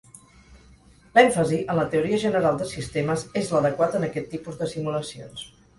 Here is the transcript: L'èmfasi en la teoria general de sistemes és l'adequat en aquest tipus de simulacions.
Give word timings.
L'èmfasi 1.17 1.59
en 1.73 1.77
la 1.81 1.85
teoria 1.93 2.21
general 2.25 2.59
de 2.63 2.69
sistemes 2.73 3.29
és 3.45 3.55
l'adequat 3.55 4.01
en 4.01 4.11
aquest 4.13 4.37
tipus 4.37 4.63
de 4.65 4.75
simulacions. 4.77 5.51